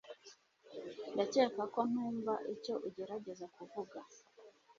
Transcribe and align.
Ndakeka 1.13 1.61
ko 1.73 1.79
ntumva 1.89 2.33
icyo 2.53 2.73
ugerageza 2.87 3.45
kuvuga 3.55 3.99